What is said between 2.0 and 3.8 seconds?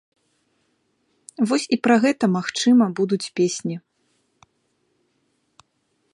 гэта, магчыма, будуць песні.